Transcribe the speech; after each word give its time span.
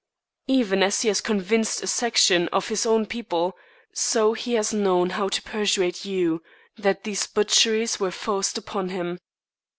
Even 0.47 0.81
as 0.81 1.03
he 1.03 1.09
has 1.09 1.21
convinced 1.21 1.83
a 1.83 1.85
section 1.85 2.47
of 2.47 2.69
his 2.69 2.87
own 2.87 3.05
people, 3.05 3.55
so 3.93 4.33
he 4.33 4.53
has 4.53 4.73
known 4.73 5.11
how 5.11 5.29
to 5.29 5.43
persuade 5.43 6.05
you 6.05 6.41
that 6.75 7.03
these 7.03 7.27
butcheries 7.27 7.99
were 7.99 8.09
forced 8.09 8.57
upon 8.57 8.89
him. 8.89 9.19